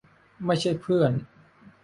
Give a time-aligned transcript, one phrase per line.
[0.45, 1.11] ไม่ใช่เพื่อน